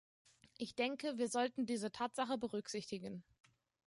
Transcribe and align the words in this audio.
Ich 0.57 0.73
denke, 0.73 1.19
wir 1.19 1.27
sollten 1.27 1.67
diese 1.67 1.91
Tatsache 1.91 2.35
berücksichtigen. 2.39 3.23